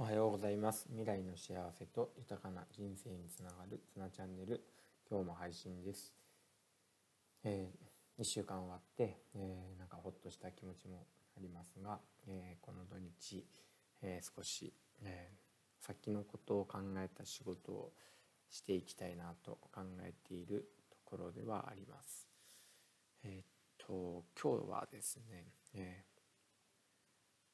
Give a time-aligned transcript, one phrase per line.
[0.00, 0.86] おはようございます。
[0.88, 4.64] 未来の幸せと豊かな人生につながるつなチャンネル。
[5.06, 6.14] 今日も配信です、
[7.44, 11.04] えー、1週間終わって、えー、なんかほっとした気持ちも
[11.36, 13.44] ありますが、えー、この土日、
[14.00, 14.72] え少し、
[15.04, 15.28] え
[15.82, 17.92] 先のことを考えた仕事を
[18.50, 22.26] していきたいなと考えているところではあります。
[23.22, 23.44] えっ
[23.76, 25.44] と今日はですね、
[25.74, 26.04] え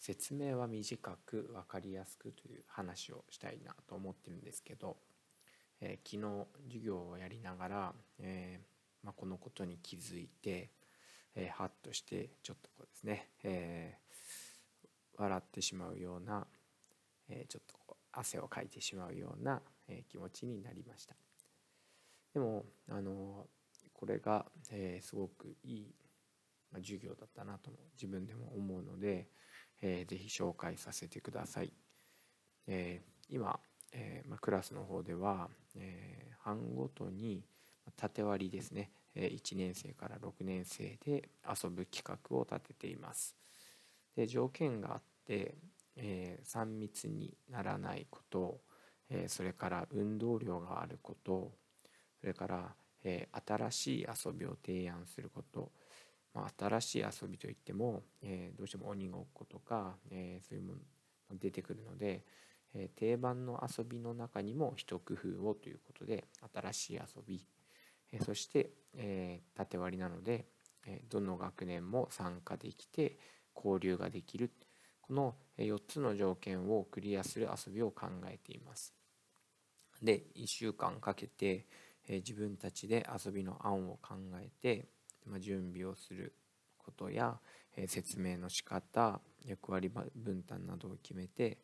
[0.00, 4.96] 説明は短く分かりやすくという話をしたいなと思ってるんですけど、
[5.82, 10.70] えー、昨日授業をやりながら、えー、まあ、このことに気づいて、
[11.36, 13.98] えー、ハッとしてちょっとこうですね、え
[15.18, 16.46] 笑ってしまうような、
[17.28, 21.14] えちょっとこう汗をかいてしまうような、え気持ちになりました。
[22.32, 23.46] でもあの
[23.92, 25.94] これが、えすごくいい、
[26.72, 29.28] ま授業だったなとも自分でも思うので、
[29.82, 31.72] えー、ぜひ紹介させてください。
[32.66, 33.58] えー、今、
[33.92, 37.42] えーまあ、クラスの方では、えー、班ごとに
[37.96, 43.36] 縦割りですね、えー、1年生から6年生で遊ぶ企画を立てています。
[44.16, 45.54] で条件があって、
[45.96, 48.60] えー、3密にならないこと、
[49.08, 51.52] えー、それから運動量があること
[52.20, 55.70] それから、えー、新しい遊びを提案すること
[56.34, 62.24] まあ、新しい遊びといっても、えー、どうしても鬼ごっことか、えー、そういうもの出てくるので、
[62.74, 67.44] えー、定番の遊びの中にも一工夫をということで新しい遊び、
[68.12, 70.46] えー、そして、えー、縦割りなので、
[70.86, 73.18] えー、どの学年も参加できて
[73.56, 74.52] 交流ができる
[75.02, 78.94] この4つの条件をクリアする遊びを考えています。
[80.00, 81.66] で1週間かけて、
[82.08, 84.88] えー、自分たちで遊びの案を考えて
[85.26, 86.34] まあ、準備をする
[86.78, 87.38] ことや、
[87.76, 91.58] えー、説明の仕方役割分担などを決めて、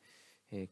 [0.51, 0.69] えー、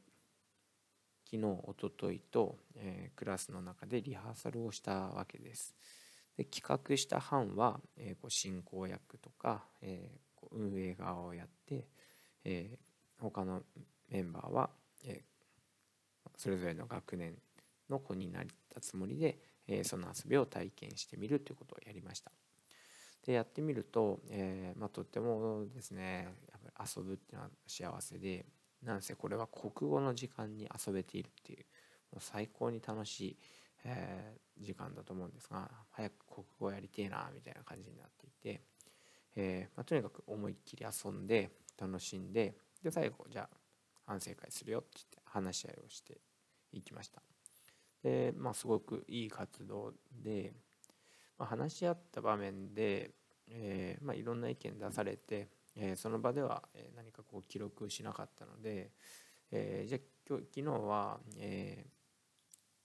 [1.25, 5.75] 昨日おとといと、えー、クラスの中でリハーサルをしたわけです。
[6.37, 11.87] で企画した班は、えー、こう進行役とか、えー、こう運営側をやって、
[12.45, 13.63] えー、他の
[14.11, 14.71] メンバーは、
[15.05, 17.35] えー、それぞれの学年
[17.89, 19.39] の子になったつもりで、
[19.69, 22.33] えー、その遊びを体験してみるということをやりました。
[23.25, 28.45] でやってみると、えー、まあ、とってもですねやっぱり遊ぶっていうのは幸せで
[28.83, 31.65] なんせこれは国語の時間に遊べているっていう
[32.13, 33.37] もう最高に楽しい、
[33.85, 38.61] えー、時間だと思うんですが早く国語やりてえなみたいな感じになっていて、
[39.37, 43.57] えー、まあ、とにかく思いっきり遊んで楽しんでで最後じゃあ
[44.07, 46.19] 反省会するよって言って話し合いをして
[46.73, 47.23] いきました。
[48.03, 50.53] でまあすごくいい活動で
[51.39, 53.11] まあ、話し合った場面で、
[53.49, 56.63] えーまあ、いろんな意見出されて、えー、その場では
[56.97, 58.91] 何かこう記録しなかったので、
[59.51, 61.87] えー、じゃあ今日昨日は、え、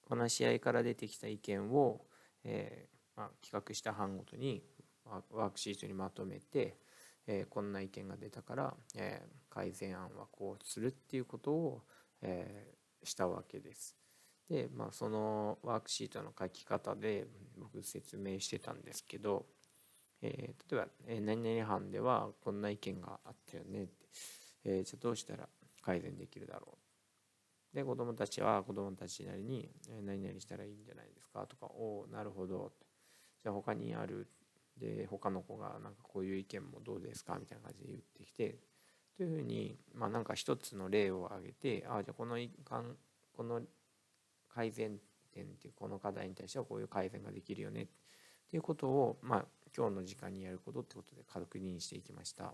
[0.10, 2.02] 話し合いから出てきた意見を、
[2.44, 4.64] えまあ、企画した班ごとに
[5.06, 6.78] ワークシートにまとめて、
[7.28, 11.84] え、こんな意見が出たから、え、改善案はこうするっていうことを、
[12.22, 12.74] え、
[13.04, 13.96] したわけです。
[14.50, 17.28] で、まあ、そのワークシートの書き方で
[17.60, 19.46] 僕説明してたんですけど、
[20.22, 23.94] えー、例えば、えー、何々班ではこんな意見があったよねって、
[24.66, 25.48] えー、じゃあどうしたら
[25.82, 26.78] 改善できるだろ
[27.74, 27.76] う。
[27.76, 31.46] で子どもたちは子どもたちなりに、え、何々したらいいんじゃないですか？
[31.46, 32.72] とかおおなるほど。
[33.44, 34.28] じゃあ他にある。
[34.78, 37.38] で他の子がなんかこういう意見もどうですか？
[37.38, 38.60] みたいな感じで言ってきて
[39.18, 42.38] というふうにまあなんか一つの例を挙げてああじゃあこの
[43.36, 43.62] この
[44.48, 44.98] 改善
[45.34, 47.86] 点っていうこの課題に対してはこういう改善ができるよねっ
[48.50, 49.46] ていうことを、まあ、
[49.76, 52.54] 今日の時間にやることってことで確認していきました。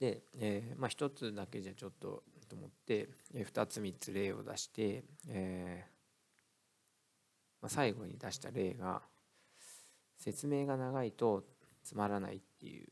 [0.00, 5.90] で、えー、まあ、1つだけじゃちょっとと思って、え、2つ3つ例を出して、えー、
[7.62, 9.00] まあ、最後に出した例が
[10.18, 11.44] 説明が長いと
[11.82, 12.88] つまらないっていう、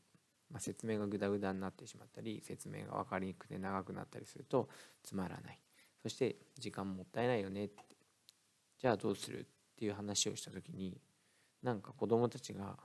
[0.49, 4.67] まあ、説明がグダグダになってしまったり説明が分かりにくくて長くなったりすると
[5.03, 5.59] つまらない
[6.01, 7.75] そして時間もったいないよねって
[8.81, 9.41] じゃあどうする？
[9.41, 9.45] っ
[9.77, 10.99] ていう話をした時に
[11.61, 12.77] なんか子供たちが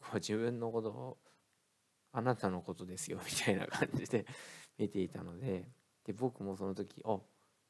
[0.00, 1.18] こう自分のことを
[2.12, 4.24] あなたのことですよみたいな感じで
[4.78, 5.68] 見ていたので
[6.04, 7.20] で僕もその時あ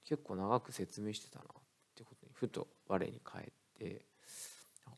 [0.04, 1.46] 結構長く説明してたなっ
[1.96, 4.06] てことにふと我に返って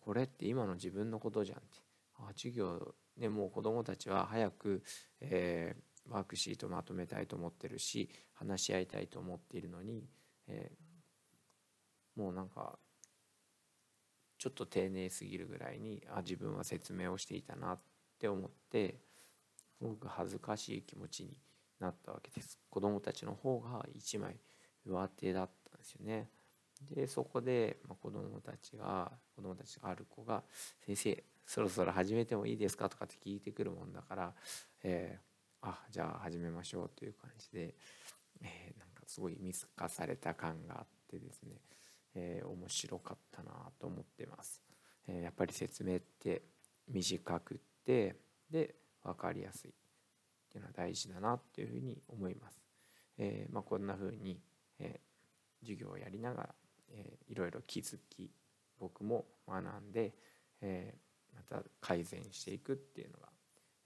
[0.00, 1.78] これって今の自分のことじゃんって。
[2.16, 4.82] あ授業ねもう子供たちは早く、
[5.20, 10.06] えーワークシートまとめたいと思ってるし話し合いたいと思っているのに、
[10.46, 10.83] えー、
[12.16, 12.78] もうなんか
[14.38, 17.78] ちょっと丁寧すぎるぐらいにあ自分は説明をしていたなっ
[18.18, 19.00] て思って
[19.78, 21.36] すごく恥ずかしい気持ちに
[21.80, 22.58] なったわけです。
[22.70, 24.36] 子どもたちの方が1枚
[24.86, 26.28] 上手だったんですよね。
[26.90, 30.42] でそこで、まあ、子どもたちが子どもたちがある子が
[30.84, 34.34] 「先生そろそろ始めてもいいですか?」とかって聞いてくるもんだから
[34.82, 37.74] 「えー、あじゃあ始めましょう」という感じで、
[38.40, 41.60] えー、なんかすごい見透かされた感があってですね、
[42.14, 44.60] えー、面白かったなと思ってます。
[45.06, 46.42] えやっぱり説明って
[46.88, 48.16] 短くって
[48.50, 49.72] で分かりやすいっ
[50.50, 52.60] ていうのは大事だなっていうふうに思います。
[53.18, 54.40] えまあ、こんなふうに、
[54.78, 55.00] え
[55.60, 56.54] 授業をやりながら
[56.94, 58.30] えー、いろいろ気づき
[58.78, 60.14] 僕も学んで、
[60.60, 60.94] え、
[61.34, 63.28] また改善していくっていうのが、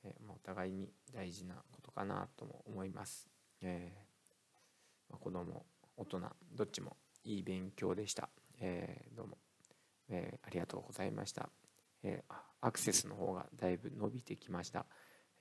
[0.04, 3.28] えー、お互いに大事なことかなとも思います。
[3.60, 5.64] えーまあ、子供
[5.96, 6.20] 大人
[6.54, 6.96] どっちも
[7.28, 8.30] いい勉強でした。
[8.58, 9.36] えー、どうも、
[10.08, 11.50] えー、ありがとうございました。
[12.02, 14.86] えー、アクセスの方がだいぶ伸びてきました。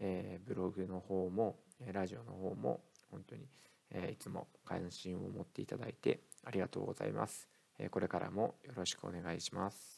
[0.02, 1.60] えー、ブログの方も
[1.94, 3.48] ラジオの方も本当に、
[3.92, 7.48] えー、いつも関心を持っていただいてありがとうございます。
[7.80, 9.97] えこれからもよろしくお願いします。